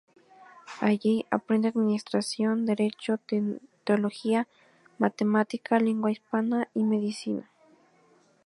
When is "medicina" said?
6.85-7.47